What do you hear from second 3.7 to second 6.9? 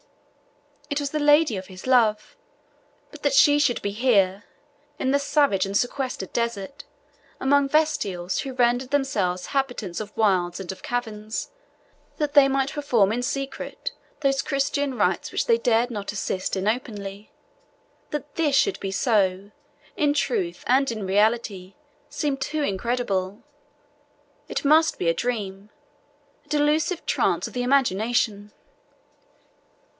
be here in the savage and sequestered desert